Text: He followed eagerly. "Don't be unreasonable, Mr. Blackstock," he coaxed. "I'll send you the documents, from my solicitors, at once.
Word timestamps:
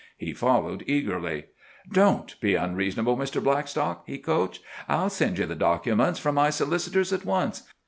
He 0.17 0.33
followed 0.33 0.83
eagerly. 0.87 1.43
"Don't 1.91 2.39
be 2.41 2.55
unreasonable, 2.55 3.15
Mr. 3.17 3.39
Blackstock," 3.43 4.03
he 4.07 4.17
coaxed. 4.17 4.59
"I'll 4.89 5.11
send 5.11 5.37
you 5.37 5.45
the 5.45 5.53
documents, 5.53 6.17
from 6.17 6.33
my 6.33 6.49
solicitors, 6.49 7.13
at 7.13 7.23
once. 7.23 7.69